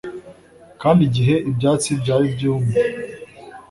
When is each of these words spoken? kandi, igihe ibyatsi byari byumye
kandi, 0.81 1.01
igihe 1.09 1.35
ibyatsi 1.49 1.89
byari 2.01 2.25
byumye 2.35 2.75